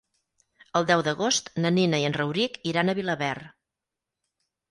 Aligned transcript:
El 0.79 0.87
deu 0.91 1.01
d'agost 1.07 1.51
na 1.65 1.71
Nina 1.75 1.99
i 2.03 2.07
en 2.09 2.17
Rauric 2.17 2.57
iran 2.71 2.89
a 2.89 2.97
Vilaverd. 3.01 3.47